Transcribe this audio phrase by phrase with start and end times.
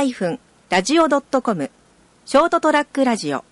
[0.00, 0.38] ハイフン
[0.70, 1.70] ラジオドットコム
[2.24, 3.44] ショートトラックラジオ。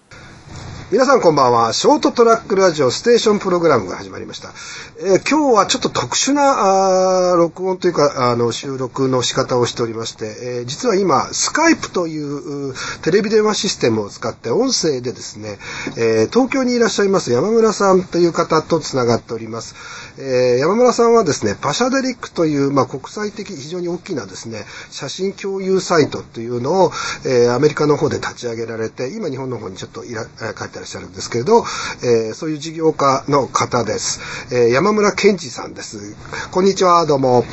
[0.91, 1.75] 皆さんこんばんは。
[1.75, 4.55] ショートトラックラジオステーションプログラムが始まりました。
[5.01, 15.59] えー今日はちょっと特殊なあ録音というかあの収録の仕方をしておりまして、えー実は今スカイプというテレビ電話システムを使って音声でですね、
[15.99, 19.75] えー東京にいらっしゃいます山村さんという方とつながっております。
[20.19, 26.93] え山村さんはですね、パシャデリックという、まあ、国際的非常に大きなですね、写真共有サイトというのを、
[27.25, 31.65] えアメリカの方で立ち上げられて、今日本の方にちょっといらえー帰ってらっしゃるんですけれど、
[32.03, 34.21] えーそういう事業家の方です。
[34.55, 36.17] えー山村健二さんです。
[36.51, 37.45] こんにちは、どうも。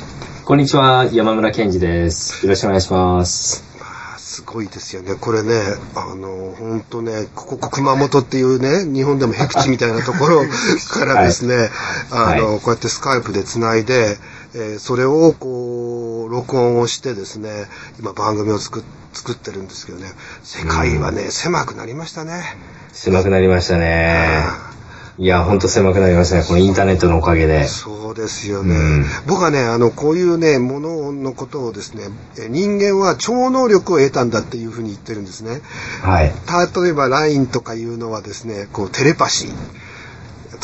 [0.45, 2.45] こんにちは、山村健二です。
[2.45, 3.63] よろしくお願いします。
[3.79, 5.15] まあ、すごいですよね。
[5.15, 5.53] これね、
[5.95, 10.43] あの、本当ね、ここ、熊本っていうね、日本でも僻地みたいなところ
[10.89, 11.55] からですね、
[12.11, 14.17] はいあの、はいこうやってスカイプで繋いで、
[14.55, 17.67] えーそれをこう、録音をしてですね、
[17.99, 18.83] 今番組を作っ
[19.15, 20.07] 作ってるんですけどね、
[20.43, 22.43] 世界はね、狭くなりましたね。
[22.91, 24.45] 狭くなりましたね。
[25.17, 26.43] いや、ほんと狭くなりましたね。
[26.43, 27.65] このインターネットのおかげで。
[27.65, 28.75] そうですよね。
[28.75, 32.03] うん僕はね、あの、こういうね、もののことをですね、
[32.37, 35.61] え人間は超能力を得たんだっていうふうに言ってるんですね。
[36.01, 36.33] はい。
[36.83, 39.53] 例えば LINE とかいうのはですね、こうテレパシー。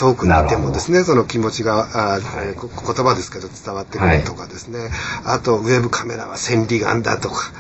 [0.02, 4.90] 遠くにいてもですね、その気持ちが、あーこ言葉ですけど伝わってくるとかですね。
[5.26, 7.52] あと、ウェブカメラは千里眼だとか。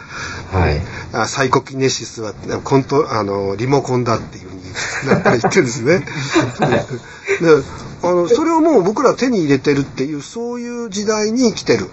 [0.52, 0.81] はい。
[1.14, 2.33] あサイコキネシスは
[2.64, 4.61] コントあのリモコンだっていうふうに
[5.08, 6.00] なんか言ってるんですね。
[7.42, 7.64] で
[8.03, 11.89] あのそれをもう僕ら手に入れてるっていうそういう時代に生きてる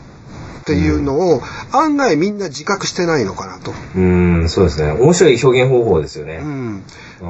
[0.69, 3.71] っていうのを、案外みんな自覚してないのかなと。
[3.71, 4.93] うーん、そうですね。
[4.93, 6.41] 面白い表現方法ですよね。
[6.43, 6.83] うん、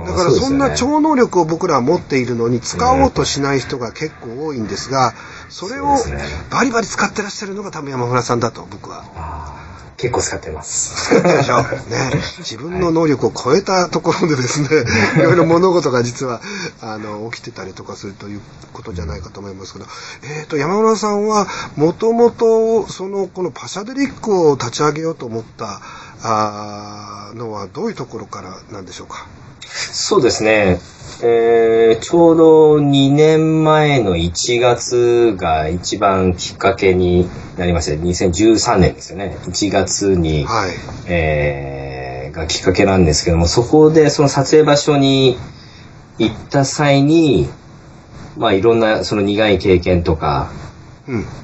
[0.05, 5.15] だからそんな超能力を僕らは持っているのに使おうとしない人が結構多いんですが、
[5.49, 5.97] それを
[6.51, 9.05] バリバリ使ってらっしゃるのが多分山村さんだと僕は
[9.97, 11.13] 結構使ってます。
[11.23, 11.63] でしょ。
[11.63, 12.23] ね。
[12.39, 14.69] 自分の能力を超えたところでですね、
[15.17, 16.41] いろいろ物事が実は、
[16.81, 18.41] あの、起きてたりとかするという
[18.73, 19.87] ことじゃないかと思いますけど、
[20.23, 25.81] えっ、と、山村さんは、もともと、その、このパシャデリックを立ち上げようと思った、
[26.23, 29.27] あーのはどういうところからなんでしょうか？
[29.67, 30.81] そうですね。
[31.21, 39.37] えー、ちょうど2年前の1月が一番きっかけになりまして、2013年ですよね。
[39.47, 40.71] 1月に、はい。
[41.07, 41.99] えー
[42.39, 45.37] がきっかけなんですけども、そこでその撮影場所に
[46.19, 47.49] 行った際に、
[48.37, 50.68] まあいろんなその苦い経験とかうん。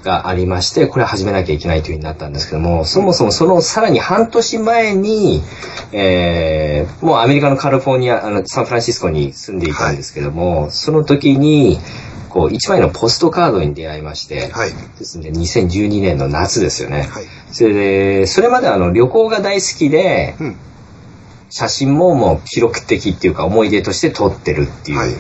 [0.03, 5.43] がありまして、これ始めなきゃいけないというふうになったんですけども、そもそもそのさらに半年前に、
[5.93, 11.79] えーもうアメリカのカリフォルニア、あの、サンフランシスコに住んでいたんですけども、その時に、
[12.29, 14.71] こう、一枚のポストカードに出会いまして、はい。
[14.99, 17.03] ですね、2012年の夏ですよね。
[17.03, 17.25] はい。
[17.53, 20.57] それで、それまであの旅行が大好きで、うん。
[21.51, 25.11] 写真ももう記録的っていうか思い出として撮ってるっていうはい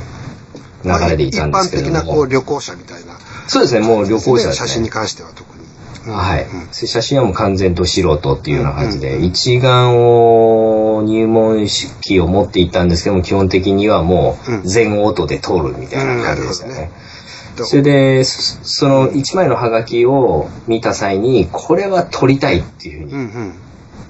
[0.84, 1.88] 流れでいたんですけども。
[1.90, 3.13] 一般的なこう旅行者みたいな。
[3.46, 4.54] そうですね、もう旅行者ね。
[4.54, 5.64] 写真に関しては特に。
[6.06, 16.90] うんはい、写真はもう完全と素人っていうような感じで、一眼を入門式を持っていったんですけども、基本的にはもうんう全オートで撮るみたいな感じでしたね。
[16.98, 17.14] うん
[17.62, 23.54] それで、そその一枚のハガキを見た際に、これは撮りたいっていうふうにうんうん。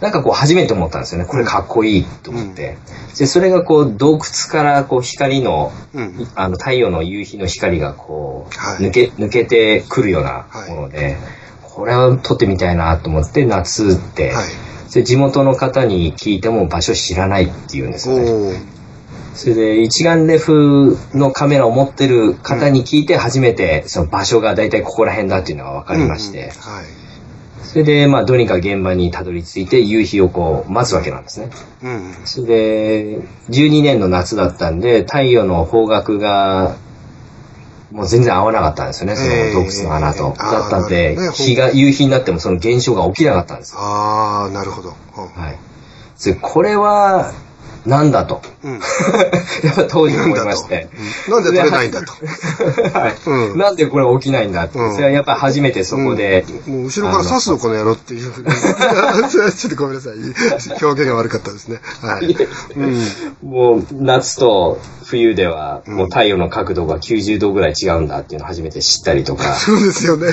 [0.00, 1.26] なんかこう初めて思ったんですよね。
[1.26, 2.76] これかっこいいと思って。
[3.18, 6.28] で、それがこう洞窟からこう光の、うん。
[6.34, 11.16] あの太陽の夕日の光がこう、はい抜け、抜けてくるようなもので、
[11.62, 14.44] これは撮ってみたいなと思って夏って、はい。
[14.94, 18.62] で地元の方に聞いても場所知らないって言うんですよね。
[19.34, 27.03] それで一眼レフのカメラを持ってる方に聞いて初めてその場所が大体ここら辺だっていうのが分かりまして、うんうんはい。
[27.64, 31.50] それでまあどうにか現場にたどり着いて夕日をこう待つわけなんですね。
[31.82, 32.14] うんうん。
[32.25, 33.19] それで、
[33.50, 36.76] 12年の夏だったんで、太陽の方角が、
[37.90, 40.34] もう全然合わなかったんですよね、そのえー洞窟の穴と。
[40.38, 43.81] あーだったんで、ね日が、夕日になってもその現象が起きなかったんですよ。
[43.81, 44.90] ああ、なるほど。
[44.90, 45.58] はい。
[46.25, 47.32] でこれは、
[47.86, 48.40] なんだと。
[48.62, 48.72] うん。
[48.72, 48.81] うん。
[48.81, 50.88] やっぱ当時思いまして。
[51.28, 52.12] うんなんで撮れないんだと。
[52.98, 54.78] はい、うんなんでこれ起きないんだって。
[54.78, 60.14] うんそれはやっぱり初めてそこで、うんもう後ろから刺すのこの野郎っていう ちょっとごめんなさい。
[60.82, 61.81] 表現が悪かったですね。
[62.00, 62.36] はい。
[62.76, 63.02] うん。
[63.42, 64.78] もう夏と
[65.14, 69.55] 冬ではもう太陽の角度が90度ぐらい違うんだっていうのを初めて知ったりとか。
[69.58, 70.28] そうですよね。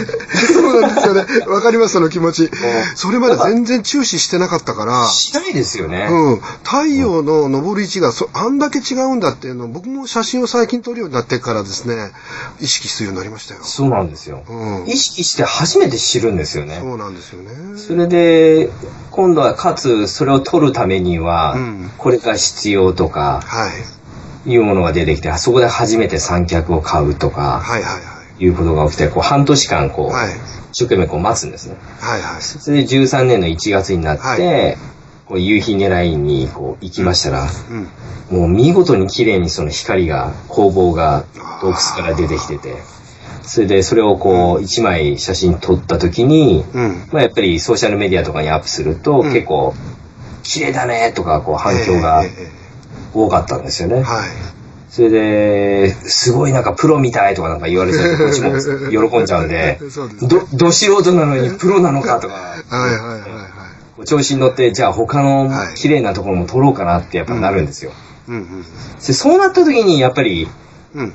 [0.53, 1.25] そうなんですよね。
[1.47, 2.49] わかります、その気持ち。
[2.95, 6.07] それまで全然注視してなかったから、しないですよね。
[6.09, 6.41] うん。
[6.63, 12.11] 太陽のの登る位置がそあんだけ違うんだっていうのを僕も写真を最近撮るようになってからですね、
[12.59, 13.61] 意識するようになりましたよ。
[13.63, 14.43] そうなんですよ。
[14.49, 16.79] うん意識して初めて知るんですよね。
[16.81, 17.49] そうなんですよね。
[17.77, 18.69] それで、
[19.11, 23.71] 今度はかつそれを取るためにはうん、これが必要とか、はい。
[24.45, 27.99] いうものが出てきて、そこで初めて三脚を買うとか、はいはいは
[28.39, 28.43] い。
[28.43, 30.33] いうことが起きて、こう半年間こう、はい。
[30.71, 31.75] 一生懸命こう待つんですね。
[31.99, 32.41] はいはい。
[32.41, 34.77] それで13年の1月になって、はい
[35.31, 37.47] こう夕日狙いにこう行きましたら、
[38.31, 38.37] うん。
[38.37, 41.23] もう見事に綺麗にその光が、光芒が
[41.61, 42.75] 洞窟から出てきてて、
[43.41, 47.07] それでそれをこう一枚写真撮った時に、うん。
[47.13, 49.73] まあやっぱりソーシャルメディアとかにアップすると、うん結構、
[50.43, 52.25] 綺麗だねとかこう反響が
[53.13, 53.97] 多かったんですよね。
[53.97, 54.29] えはい。
[54.89, 58.49] それで、すごいなんかプロみたいとかなんか言われてるとこっちも
[59.09, 63.27] 喜んじゃうんでそうですね、ど、ど素人なのにプロなのかとか、はいはいはいは
[64.01, 64.05] い。
[64.05, 67.91] 調子に乗って、じゃあ他のはい綺麗なところも撮ろうかなってやっぱなるんですよ。
[68.27, 68.65] うんうん。
[69.05, 70.49] でそうなった時にやっぱり、
[70.95, 71.13] うん。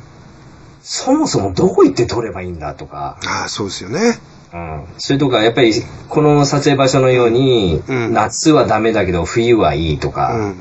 [0.82, 4.18] そもそもどこ行って撮ればいいんだとか、ああ、そうですよね。
[4.54, 5.74] うん、それとかやっぱり
[6.08, 10.54] この撮影場所のように、うん夏はダメだけど冬はいいとうか、ん。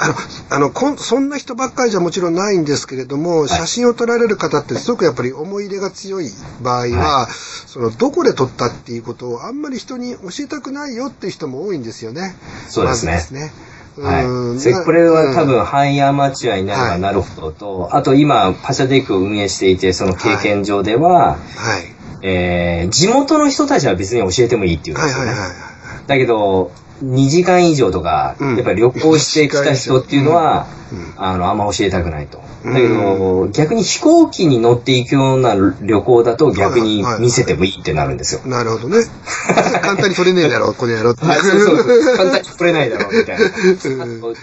[0.00, 0.14] あの、
[0.48, 6.30] あのこん、そんな人ばっかりじゃもちろんないんですけれども、写真を撮られる方ってすごくやっぱり思い入れが強い
[6.62, 7.28] 場合は、
[7.66, 12.34] その、どこで撮ったっていうことをあんまり人に教えたくないよっていう人も多いんですよね。
[12.68, 13.52] そうですねまずね。
[13.98, 21.94] はいうんそれこれは多うん分、ハイアマチュアになればなるほどと、あと今、パシャデックを運営していて、その経験上では、はい。
[22.22, 25.30] えー地元の人たちは別に教えてもいいっていうんですよね。
[25.30, 25.70] はいはいはいはい。
[26.06, 32.38] だけど、2時間以上とか、うんやっぱり旅行してきた人っていうのは、うんあの、あんま教えたくないと。
[32.38, 38.42] うんだけど、逆に飛行機に乗っていくような旅行だと逆に見せてもいいってなるんですよ。
[38.44, 39.06] なるほどね。
[39.80, 41.24] 簡単に撮れねえだろ、この野郎って。
[41.24, 42.16] はい、そうそうそう。
[42.16, 43.46] 簡単に来れないだろう、みたいな。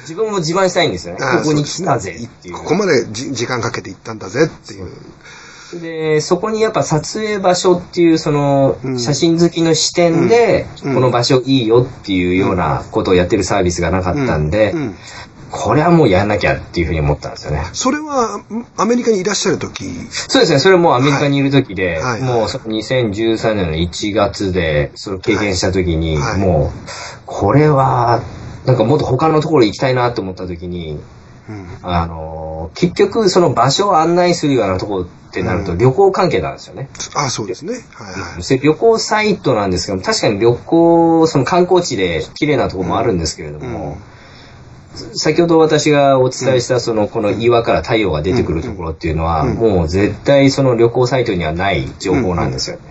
[0.02, 1.20] 自分も自慢したいんですよね。
[1.20, 2.56] ここに来たぜっていう。
[2.56, 4.88] ここまでじ時間かけて行ったんだぜっていう。
[5.74, 9.00] で、そこにやっぱ撮影場所っていう、そのう、ん。
[9.00, 10.94] 写真好きの視点で、うん。
[10.96, 14.74] この場所いいよっていうようなことをやってるサービスがなかったんで、
[15.50, 17.64] これはもうやんなきゃっていうふうに思ったんですよね。
[17.74, 18.42] それは
[18.76, 19.86] アメリカにいらっしゃる時？
[20.10, 22.22] そうですね、それもアメリカにいる時で、はい。
[22.22, 26.90] もうその2013年の1月で、それを経験した時に、もう、
[27.26, 28.22] これは、
[28.66, 31.00] なんかもっと他のところ行きたいなと思った時に、
[31.50, 31.68] うん。
[31.84, 35.78] あの、結局その場所を案内するようなところってなるとうん。
[35.78, 36.90] 旅行関係なんですよね。
[37.16, 37.74] あそうですね。
[37.74, 43.98] はい旅行サイトなんですけど、確かに旅行、その観光地で綺麗なところもあるんですけれども、
[45.14, 49.56] 先ほど私がお伝えした、その、この岩から太陽が出てくるところっていうのは、うん。
[49.56, 52.84] もう絶対その旅行サイトにはない情報なんですよね。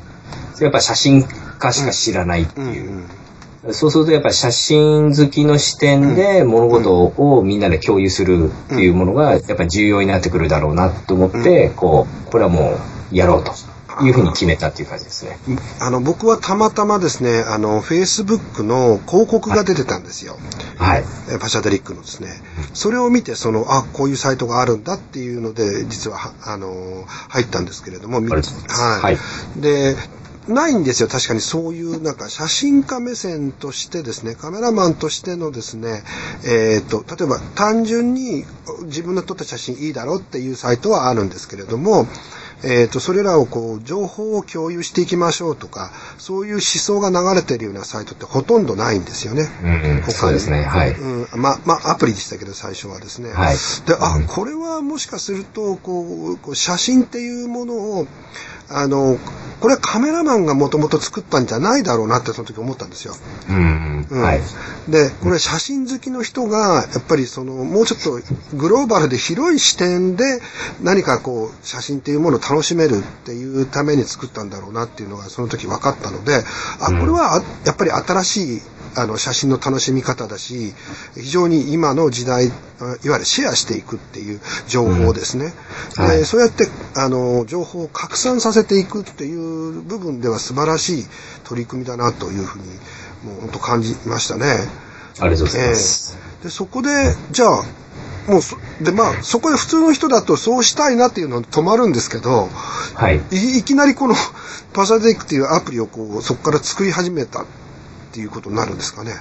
[0.61, 1.25] やっぱ写真
[1.58, 2.64] 家しか知らないってう。
[2.64, 3.05] んいう。
[3.72, 12.78] そうするとやっぱ写真好きの視点で物事をみんなで共有するっていうものがやっぱり重要になってくるだろうなと思って、こう、これはも
[13.12, 13.52] うやろうと
[14.04, 15.38] いうふうに決めたっていう感じですね。
[15.48, 20.36] うんあの僕はたまたまですね、あの Facebook の広告が出てたんですよ。
[20.78, 21.04] はい。
[21.30, 22.28] えパシャデリックのですね。
[22.72, 28.32] それを見て、その、あ、こういうサイトがあるんだっていうので、実はは、あのー入ったんですけれども、はい。
[29.02, 29.19] はい
[29.60, 29.96] で、
[30.48, 31.08] ないんですよ。
[31.08, 36.05] 確かにそういう、なんか、写真家目線としてですね、カメラマンとしてのですね、
[36.44, 38.44] えっ、と、例えば、単純に
[38.84, 42.06] 自分の撮った写真いいだろっていうサイトはあるんですけれども、
[42.62, 49.50] えっ、と、それらをこう、情報を共有していきましょうとか、そういう思想が流れてるようなサイトってほとんどないんですよね。
[49.62, 50.62] うんうん、そうですね。
[50.62, 50.93] はい。
[50.93, 53.31] うん、ま、まあ、アプリでしたけど、最初はですね。
[53.32, 58.06] はいで、あうん、これはもしかすると、こう、こう写真っていうものを、
[58.69, 59.19] あの、
[59.61, 63.15] これはカメラマンがもともと作ったんじゃないだろうなってその時思ったんですよ。
[63.49, 64.41] うん、うんはい。
[64.89, 70.25] で、これ写真好きの人が、やっぱりその、もうちょっとグローバルで広い視点で
[70.82, 76.44] 何かこう、写真っていうものを楽しめるっていうために作ったんだろうなっていうのがその時分かったので、
[76.81, 78.63] あ、うんこれはあやっぱり新しい
[78.96, 80.72] あの写真の楽しみ方だし、
[81.15, 82.50] 非常に今の時代、
[82.81, 85.53] あいわゆるシェアしていくっていう情報ですね。
[85.98, 91.06] うんはいでそうやって、あの、情報を拡散させていくっていう部分では素晴らしい
[91.44, 92.69] 取り組みだなというふうに、
[93.24, 94.46] もう本当感じましたね。
[95.20, 96.17] ありがとうございます。
[96.17, 96.88] ええで、そこで、
[97.31, 97.65] じゃあ、
[98.29, 102.48] もうそ、で、まあ、そこで普通の人だとそうしたいなっていうのは止まるんですけど、
[102.94, 103.20] はい。
[103.31, 104.15] いいきなりこの
[104.72, 107.44] パシャデイクっていうアプリをこう、そこから作り始めたっ
[108.13, 109.13] ていうことになるんですかね。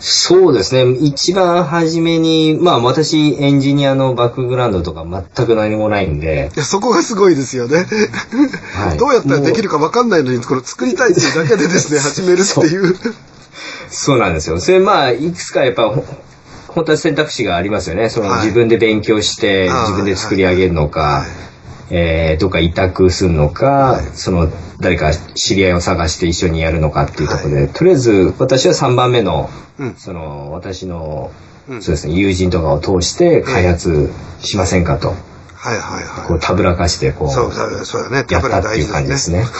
[0.00, 0.96] そうですね。
[1.00, 7.86] 一番初めに、まあ私エンジニアのバックグラウンドとか全く何もないんで、いや、そこがすごいですよね。
[8.74, 12.96] はいどうやったらできるか分かんないのに、これ作りたいっていうだけでですね、 始めるっていう。
[13.90, 14.60] そうなんですよ。
[14.60, 16.04] それまあ、いくつかやっぱ、ほ
[16.68, 18.08] 本当は選択肢がありますよね。
[18.08, 21.48] そのはい自分で勉強して、自分で作り上げるのか、はい
[21.90, 24.48] えー、どっか委託するのか、はいその、
[24.80, 29.94] 誰か知り合いを探して一緒にやるのかっていうところで、はとりあえず私は3番目の、うん。
[29.94, 31.30] その、私の、
[31.68, 31.82] うん。
[31.82, 35.14] そうですね、友人とかを通して開発しませんかと、
[35.68, 36.28] はいはいはい。
[36.28, 38.16] こう、たぶらかして、こう、そうそうそうだね。
[38.18, 39.44] や手ぶらったっていう感じですね。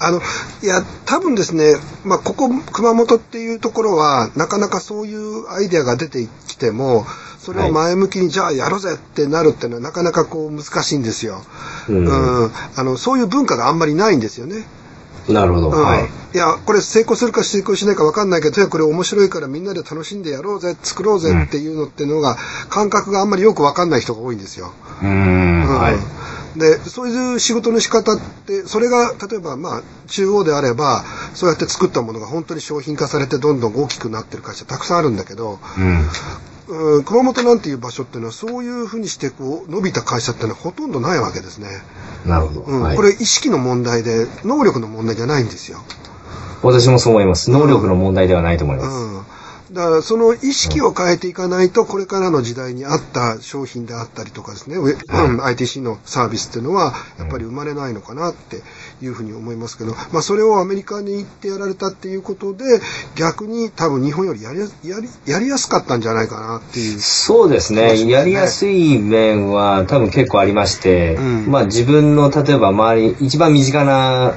[0.00, 0.20] あの、
[0.62, 7.06] いや、多分ですね、まあ、ここ、熊本っていうところは、なかなかそういうアイデアが出てきても、
[7.38, 11.42] それを前向きに、じゃあやろうぜってなるっていうのは、なかなかこう、難しいんですよ。
[11.88, 12.52] うんうん。
[12.76, 14.64] あの、そういう文化があんまりないんですよね。
[15.28, 15.70] なるほど。
[15.70, 15.82] うん。
[15.82, 16.08] はい。
[16.34, 22.36] いや、これ成功するか成功しないか分かんないけど、とにかくこれ面白いからみんなで楽しんでやろうぜ、作ろうぜっていうのっていうのが、
[22.68, 24.72] 感覚があんまりよく分かんない人が多いんですよ。
[25.00, 26.58] うーん、はい。
[26.58, 31.04] で、そういう仕事の仕方って、それが、例えば、まあ、中央であれば、
[31.34, 36.08] そうやって作ったものが本当に商品化されてどんどん大きくなってる会社たくさんあるんだけど、うん。
[36.96, 41.68] うん、熊本なんていう場所っていうのは、そういうふうにして、こう、伸びた会社っていうのはほとんどないわけですね。
[42.26, 42.60] なるほど。
[42.62, 45.78] うん、はいこれ意識の問題で、能力の問題じゃないんですよ。
[46.62, 47.50] 私もそう思います。
[47.50, 48.96] 能力の問題ではないと思います。
[48.96, 49.74] うん。
[49.74, 58.62] だから、その意識を変えていかないと、これからの時代に合った商品であったりとかですね、うん ITC のサービスっていうのは、やっぱり生まれないのかなって
[59.04, 62.64] いうふうに思いますけど、まあ、それをアメリカに行ってやられたっていうことで、
[63.16, 67.00] 逆に多分日本よりやりややりやりやすかったんじゃないかなっていう。
[67.00, 67.80] そうですね。
[67.80, 74.34] そうですねやりやすい面は多分結構ありまして、うんまあ自分の例えば周り、一番身近な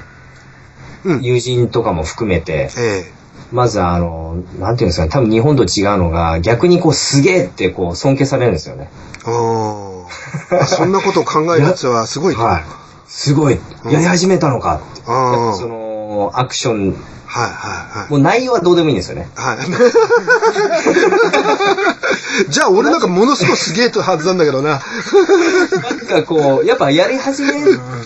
[1.05, 1.21] うん。
[1.21, 3.11] 友人とかも含めて、え
[3.51, 8.89] まずあの、なんていうんですかね、多分日本と違うのが、逆にこうすげえってこう尊敬されるんですよね。
[9.25, 9.29] え。
[9.29, 12.41] おーあそんなことを考えるやつはすごいと。
[12.43, 12.86] はい。
[13.07, 13.59] すごい。
[13.85, 15.01] やり始めたのかって。
[15.05, 15.11] そ
[15.67, 16.95] の、アクション、
[17.27, 17.53] はいはい
[17.99, 18.09] はい。
[18.09, 19.29] もう内容はどうでもいいんですよね。
[19.35, 19.57] はい。
[22.49, 24.69] じゃあ俺なんかものすごいすげえとはずなんだけどな。
[24.69, 24.79] なん
[26.07, 27.51] かこう、やっぱやり始め、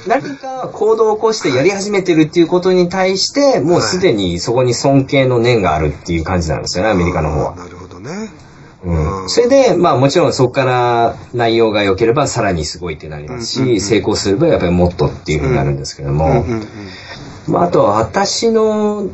[0.08, 7.56] 何か行動を起こしてやり始めてるっていうことに対して、もうすでにそこに尊敬の念があるっていう感じなんですよね、アメリカの方は。
[7.56, 8.32] なるほどね。
[8.84, 9.24] うん。
[9.24, 16.44] うんそれで、まあもちろんそこから内容が良ければさらにすごいってなりますし、成功すればやっぱりもっとっていうふうになるんですけども、
[17.48, 19.10] まああとは私の、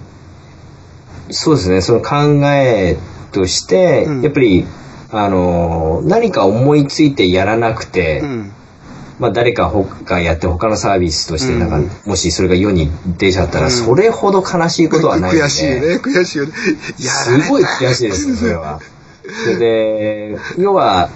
[1.29, 2.15] そうですね、その考
[2.53, 2.97] え
[3.31, 4.21] として、うん。
[4.21, 4.65] やっぱり、
[5.11, 8.51] あの、何か思いついてやらなくて、うん。
[9.19, 13.71] まあ誰か他やって他のサービスとして、なんか、うんもしそれが世に出ちゃったら、うん。
[13.71, 15.43] それほど悲しいことはないので。
[15.43, 16.53] 悔しいね、悔しいよね。
[16.97, 18.79] すごい悔しいですよ、それは。
[19.43, 21.09] それで、要は、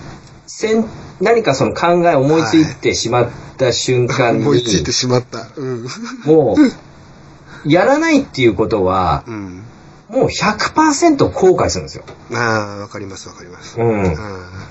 [0.48, 0.86] せん
[1.22, 5.48] 何かその考え、思いついてしまった瞬間に、思いついてしまった。
[5.56, 5.88] うん。
[6.26, 9.64] もう、やらないっていうことは、うん。
[10.10, 12.04] もう100%後悔するんですよ。
[12.34, 13.80] ああ、わかりますわかります。
[13.80, 14.18] うんうん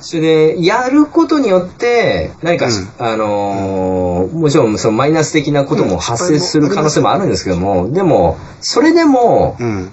[0.01, 9.91] それで、やることによって、何かし、うんあのーもちろんそのマイナス的なことも発生する可能性もあるんですけども、でも、それでも、うん。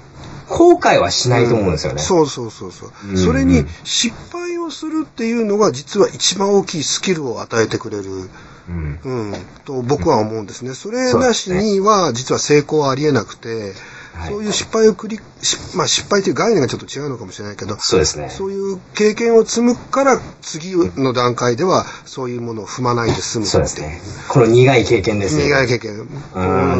[0.47, 2.01] 後悔はしないと思うんですよね。
[2.01, 2.91] そうそうそうそう。
[3.09, 8.29] うんそれに失敗をするっていうのが実は一番大きいスキルを与えてくれる。
[8.69, 10.73] うんうん、と僕は思うんですね。
[10.73, 13.73] それなしには実は成功はありえなくて、
[14.17, 18.29] はいそういう失敗を繰り、しまあ失敗という概念がちょっと違うのかもしれないけど、そうですね。
[18.29, 24.01] そういう経験を積むから次の段階ではそういうものを踏まないで済むそうですね。
[24.29, 25.45] この苦い経験ですよ。
[25.45, 25.97] 苦い経験。
[25.99, 26.05] ね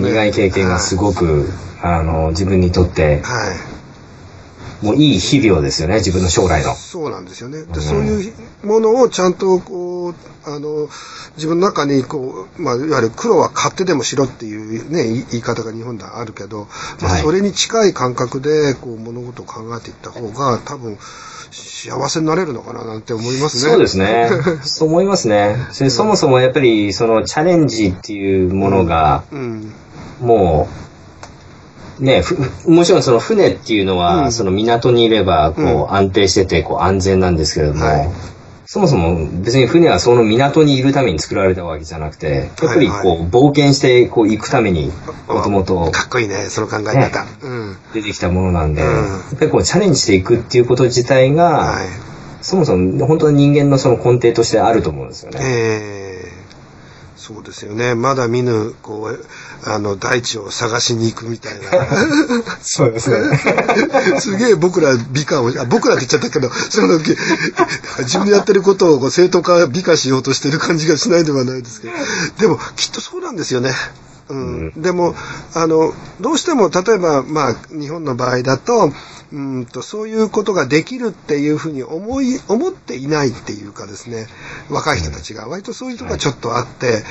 [0.10, 1.48] 苦い経験がすごく、
[1.82, 4.86] あの、自分にとって、はい。
[4.86, 6.76] もういい日々をですよね、自分の将来の。
[6.76, 7.60] そうなんですよね。
[7.60, 9.87] うんで、そういうものをちゃんと、こう、
[10.46, 10.90] あの、
[11.36, 16.68] 自分の中に、こう、まあ、いわゆる黒は買ってでもしろっていうね、言い方が日本ではあるけど、
[17.02, 20.98] まあ、はいそれに近い感覚で、こう、物事を考えていった方が、多分、
[21.52, 23.72] 幸せになれるのかななんて思いますね。
[23.72, 24.30] そうですね。
[24.64, 25.58] そう思いますね。
[25.72, 29.74] そもそもやっぱり、そのチャレンジっていうものが、うん。
[30.20, 30.68] も
[32.00, 32.38] う、ね、ふ
[32.70, 38.10] もちろんその船っていうのは、うんその港にいれば、こう、うん安定してて、こう、安全なんですけれども、はい
[38.70, 44.92] そもそも別に船はその港にいるために作られたわけじゃなくて、やっぱりはいこう、冒険して、こう、行くために、
[45.30, 47.26] もともとかっこいいね、その考え方。
[47.44, 47.78] うん。
[47.94, 51.88] 出てきたものなんで、うんやっぱりこう、チャレンジしていくっていうこと自体が、はい。
[52.42, 55.40] そもそも本当に人間のその根底としてあると思うんですよね。
[55.42, 56.07] ええ
[57.18, 57.96] そうですよね。
[57.96, 59.26] まだ見ぬ、こう、
[59.66, 61.70] あの、大地を探しに行くみたいな。
[62.62, 63.18] そうですね。
[64.22, 67.18] すげえ僕ら美化を、あ僕らって言っちゃったけど、その、け
[68.00, 71.94] 自分でやってることをこう正当化、美化しようとしてる感じがしないではないですけど。
[72.40, 73.74] でも、きっとそうなんですよね。
[74.30, 74.82] うん。
[74.82, 75.16] でも、
[75.54, 78.92] あの、どうしても、例えば、まあ、日本の場合だと、
[79.32, 84.28] うんと、そういうことができるっていうふうに思い、思っていないっていうかですね、
[84.70, 87.04] 若い人たちが、割とそういうとこがちょっとあって、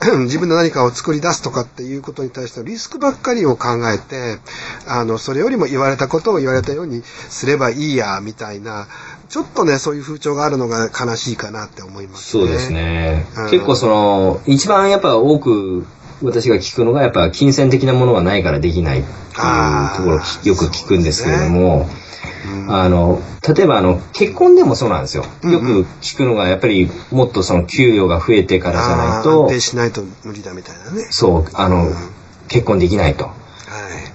[0.24, 4.38] 自分で何かを作り出すとかっていうことに対してのリスクばっかりを考えて、
[4.88, 8.88] あの、それよりも言われたことを言われたようにすればいいや、みたいな、
[9.28, 12.44] ちょっとね、そういう風潮があるのが悲しいかなって思いますね。
[12.44, 13.26] そうですね。
[13.36, 15.86] うん結構その、一番やっぱ多く
[16.22, 23.20] 私が聞くのが、やっぱ金銭的なものがないからできないっていうところをきよく聞くんですけれども、うんあの、
[23.54, 25.24] 例えばあの、結婚でもそうなんですよ。
[25.44, 31.06] よく聞くのが、やっぱりもっとその給与が増えてからじゃないあー安と定、しないと無理だみたいなね。
[31.10, 31.94] そう、あの、うん
[32.50, 33.26] 結婚できないと。
[33.26, 33.32] は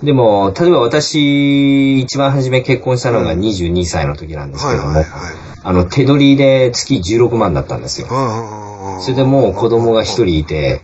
[0.02, 0.06] い。
[0.06, 5.36] でも、例えば私、一番初め結婚したのが22歳の時なんですけども、はいはいはい
[5.68, 8.08] あの、手取りで月16万だったんですよ。
[9.00, 10.82] それでもう子供が一人いて、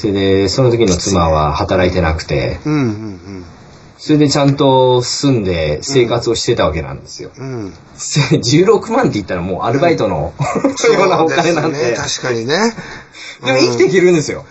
[0.00, 2.66] それで、その時の妻は働いてなくて、ー。
[2.66, 3.44] うんうん
[3.98, 7.32] それでちゃんと住んで生活をしてたわけなんですよ。
[7.36, 7.64] うん。
[7.64, 7.72] うん。
[8.00, 11.94] 16万って言ったらもうアルバイトの、ようなお金なんで。
[11.94, 12.72] すね、確かにね。
[13.44, 14.46] でも生きていけるんですよ。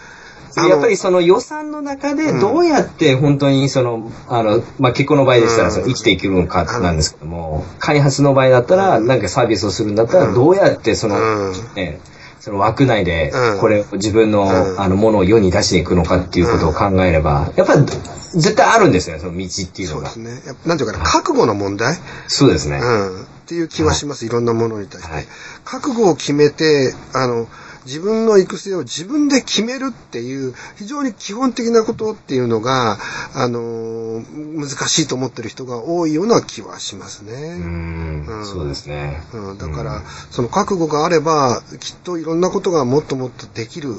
[0.56, 12.00] やっぱりその予算の中でどうやって本当にその、あの、まあ、結婚の場合でしたらその生きていけるのかなんですけども、開発の場合だったら、なんかサービスをするんだったら、どうやってその、うんね、
[12.39, 20.46] その枠内でうん、これを自分の、うんあの、ものを世に出していくのかっていうことを考えれば、やっぱり絶対あるんですよね、その道っていうのがそうです。
[20.46, 20.53] ね。
[20.65, 21.98] なんていうかな、覚悟の問題？
[22.27, 22.79] そうですね。
[22.81, 23.22] うん。
[23.24, 24.25] っていう気はします。
[24.25, 25.13] いろんなものに対して。
[25.13, 25.27] はい
[25.65, 27.48] 覚悟を決めて、あの、
[27.89, 33.00] 自分の育成を自分で決めるっていう、非常に基本的なことっていうのが、
[33.34, 37.34] あの、難しいと思ってる人が多いような気はしますね。
[37.34, 39.24] うーんうんそうですね。
[39.34, 43.96] うん、だから、その覚悟があれば、きっといろんなことがもっともっとできる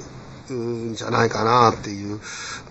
[0.55, 2.21] んじゃないかなっていう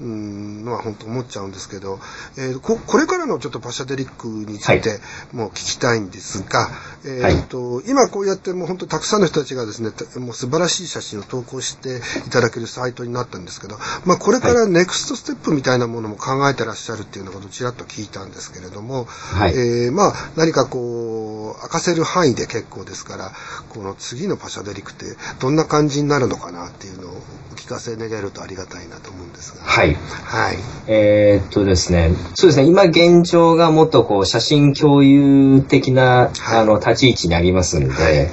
[0.01, 1.99] うんのは本当思っちゃうんですけど、
[2.37, 4.99] えーここれからのちょっとパシャデリックについて
[5.33, 6.69] もう聞きたいんですが、
[7.05, 19.51] えーと今こうやってもう本当たくさんの人たちがですね、たもう素晴らしい写真を投稿していただけるサイトになったんですけど、まあこれからネクストステップみたいなものも考えてらっしゃるっていうようなことをちらっと聞いたんですけれども、はい。
[19.51, 21.28] えーまあ何かこう、
[21.61, 23.31] 明かせる範囲で結構ですから、
[23.69, 25.05] この次のパシャデリックって
[25.39, 27.11] どんな感じになるのかなっていうのを
[27.51, 29.63] お聞かせ願えるとありがたいなと思うんですが。
[29.63, 29.95] はい。
[30.23, 30.57] はい。
[30.87, 38.29] えーっとですね、そうですね、今現状がもっとこう写真共有的な、はいあの立ち位置にありますんで、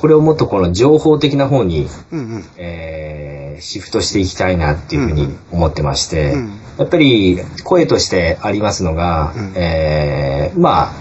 [0.00, 2.44] これをもっとこの情報的な方に、うんうん。
[2.56, 3.30] えー
[3.60, 10.92] シフトしていきたいなっていうふうに思ってまして、うんやっぱり声としてありますのが、うんえーまあ、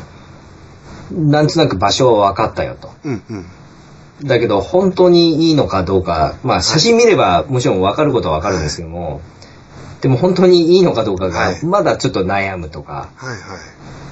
[1.12, 2.92] なんとなく場所は分かったよと。
[3.04, 3.46] うんうん。
[4.28, 9.22] だけど、本当にいいのかどうか、まあ、写真見ればもちろん分かることは分かるんですけども、
[10.02, 13.40] でも本当にいいのかどうかがはい、まだちょっと悩むとか、はいはい。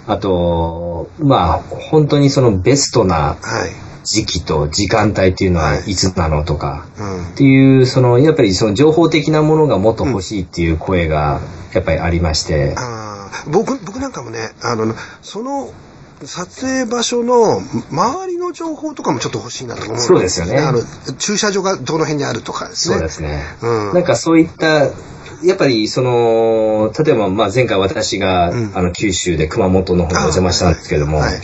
[0.07, 3.88] あと、まあ、本当にそのベストなはい。
[4.07, 7.36] 時期と時間帯っていうのはいつなのとか、うんっ。
[7.36, 11.41] ていう、その、やっぱりその情報的なものがもっと欲しいっていう声が、
[11.73, 12.73] やっぱりありまして、
[13.51, 15.71] 僕、僕なんかもね、あの、その、
[16.25, 20.80] 撮影場所の周りの情報とかもちょっと欲しいなと思うんそうですよねあの、
[21.17, 22.95] 駐車場がどの辺にあるとかですね。
[22.95, 23.43] そうですね。
[23.62, 23.93] うん。
[23.93, 24.89] なんかそういった、
[25.43, 31.34] やっぱりその、例えばまあ前回私が、うんあの九州で熊本の方にお邪魔したんですけども、はい。
[31.34, 31.39] や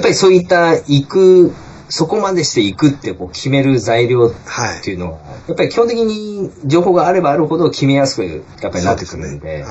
[0.00, 1.52] っぱりそういった行く、
[1.88, 4.78] そこまでして行くってこう決める材料はい。
[4.80, 9.64] っていうのは、やっぱり基本的に情報があればあるほど決めやすくやっぱりなってくるんで、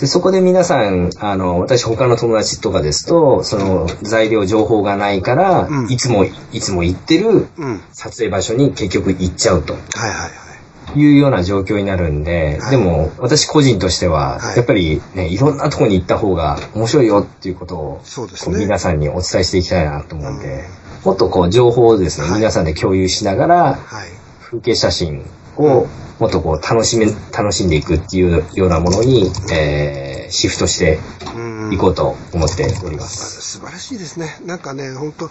[0.00, 7.44] でそこで皆さん、あの、私他の友達とかですと、その材料、情報がないから、うんいつも、いつも行ってるはい。
[7.58, 7.80] うん。
[7.92, 11.00] 撮影場所に結局行っちゃうとはいはいはい。
[11.00, 18.54] いうような状況になるんで、はいでも私個人としては、はいやっぱりね、いろんなところに行った方が面白いよっていうことを、そうですね。
[18.54, 20.64] こう皆さんにお伝えしていきたいなと思うんで、
[21.04, 24.08] もっとこう情報をですね、はい皆さんで共有しながら、はい。
[24.42, 25.24] 風景写真
[25.56, 25.86] を
[26.18, 30.98] もっとこう楽しめ、楽しんでいくっていうようなものに、えーシフトして
[31.36, 33.58] うんいこうと思っております。
[33.58, 34.38] 素晴らしいですね。
[34.44, 35.30] なんかね、本当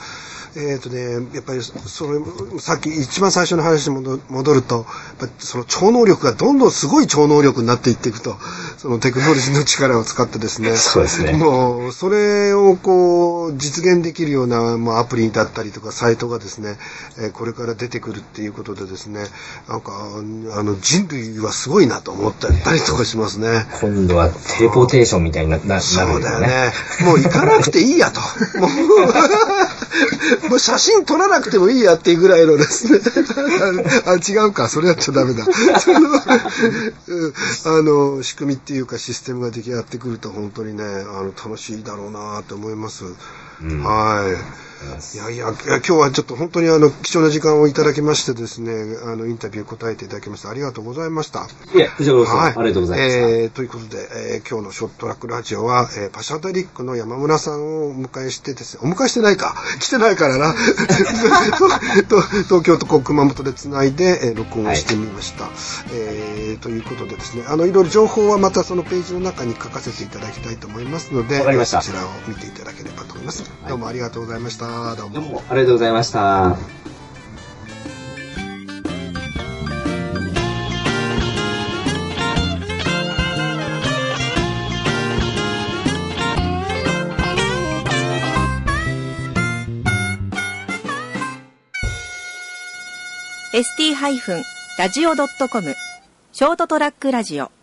[0.57, 2.19] えっ、とね、やっぱり、それ、
[2.59, 4.85] さっき一番最初の話に戻戻ると、
[5.19, 8.37] やっぱその超能力がどんどんすごい超能力になっていっていくと、
[8.77, 11.33] そのテクノロジーの力を使ってですね、 そうですね。
[11.33, 16.77] もう、それをこう、実現できるような、まあ、アプリだったりとか、サイトがですね、
[17.17, 19.25] えーこれから出てくるっていうことでですね、
[19.67, 23.65] なんか、あの、人類はすごいなと思ったりとかしますね。
[23.81, 26.21] 今度はテレポーテーションみたいにななそう。
[26.21, 26.71] だよね。
[27.03, 28.19] もう行かなくていいやと。
[28.59, 32.99] もう もう写真撮らなくてもいいやっていうぐらいのですね。
[34.05, 35.45] あ違うか、それやっちゃダメだ。
[35.79, 36.09] その、
[37.79, 43.05] あの、仕組みっていうかシステムが出来上がってくると本当にね、あの、楽しいだろうなと思います。
[43.61, 44.74] うん、はい。
[45.13, 48.73] いやいや、今日はちょっと本当にあの、貴重な時間をいただきましてですね、
[49.05, 51.47] あの、インタビュー答えていただきましてありがとうございました。
[51.73, 53.29] いや、こちらこそ、はい、ありがとうございました。
[53.29, 60.53] えー、ということで、えー、今日のショットラックラジオは、えー、パシャダリックの山村さんをお迎えしてですね、お迎えしてないか、 来てないからな。
[62.45, 65.45] 東京と熊本でつないで、えー、録音をしてみました。
[65.45, 65.53] はい、
[65.93, 73.43] えー、ということでですね、あの、いろいろ情報はまたそのページの中に書かせていただきたいと思いますので、こちらを見ていただければと思います。
[73.67, 74.64] どうもありがとうございました。
[74.97, 75.13] どうも。
[75.13, 76.75] どうもありがとうございました。
[93.55, 95.75] st-radio.com
[96.33, 97.54] ショートトラックラジオ